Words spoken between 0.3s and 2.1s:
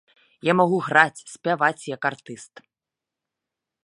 Я магу граць, спяваць як